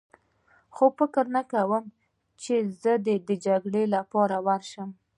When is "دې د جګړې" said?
3.05-3.83